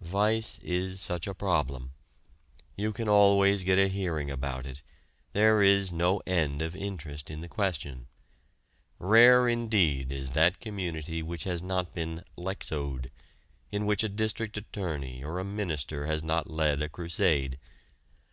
Vice 0.00 0.58
is 0.58 1.00
such 1.00 1.28
a 1.28 1.34
problem. 1.36 1.92
You 2.76 2.92
can 2.92 3.08
always 3.08 3.62
get 3.62 3.78
a 3.78 3.86
hearing 3.86 4.28
about 4.28 4.66
it; 4.66 4.82
there 5.34 5.62
is 5.62 5.92
no 5.92 6.20
end 6.26 6.62
of 6.62 6.74
interest 6.74 7.30
in 7.30 7.42
the 7.42 7.48
question. 7.48 8.08
Rare 8.98 9.48
indeed 9.48 10.10
is 10.10 10.32
that 10.32 10.58
community 10.58 11.22
which 11.22 11.44
has 11.44 11.62
not 11.62 11.94
been 11.94 12.24
"Lexowed," 12.36 13.12
in 13.70 13.86
which 13.86 14.02
a 14.02 14.08
district 14.08 14.56
attorney 14.56 15.22
or 15.22 15.38
a 15.38 15.44
minister 15.44 16.06
has 16.06 16.24
not 16.24 16.50
led 16.50 16.82
a 16.82 16.88
crusade. 16.88 17.56